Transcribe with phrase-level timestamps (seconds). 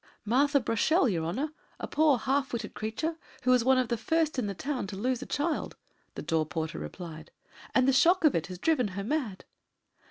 [0.25, 4.39] "Martha Brochel, your honour, a poor half witted creature, who was one of the first
[4.39, 5.75] in the town to lose a child,"
[6.15, 7.29] the door porter replied;
[7.75, 9.45] "and the shock of it has driven her mad!"